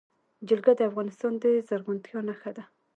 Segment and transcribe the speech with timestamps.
[0.47, 2.63] جلګه د افغانستان د زرغونتیا نښه ده.